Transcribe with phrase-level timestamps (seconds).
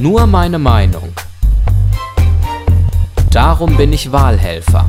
[0.00, 1.12] Nur meine Meinung.
[3.32, 4.88] Darum bin ich Wahlhelfer.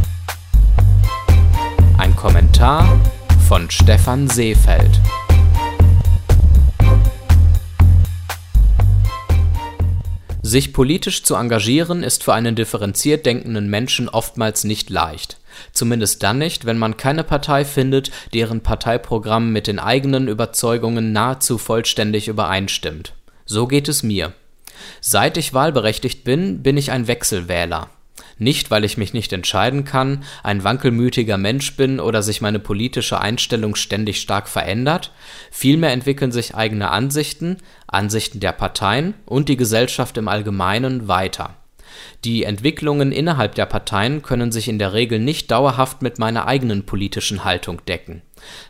[1.97, 3.01] Ein Kommentar
[3.48, 5.01] von Stefan Seefeld.
[10.43, 15.39] Sich politisch zu engagieren ist für einen differenziert denkenden Menschen oftmals nicht leicht.
[15.71, 21.57] Zumindest dann nicht, wenn man keine Partei findet, deren Parteiprogramm mit den eigenen Überzeugungen nahezu
[21.57, 23.14] vollständig übereinstimmt.
[23.48, 24.34] So geht es mir.
[25.02, 27.90] Seit ich wahlberechtigt bin, bin ich ein Wechselwähler.
[28.38, 33.20] Nicht, weil ich mich nicht entscheiden kann, ein wankelmütiger Mensch bin oder sich meine politische
[33.20, 35.12] Einstellung ständig stark verändert,
[35.52, 41.55] vielmehr entwickeln sich eigene Ansichten, Ansichten der Parteien und die Gesellschaft im Allgemeinen weiter.
[42.23, 46.86] Die Entwicklungen innerhalb der Parteien können sich in der Regel nicht dauerhaft mit meiner eigenen
[46.86, 48.22] politischen Haltung decken.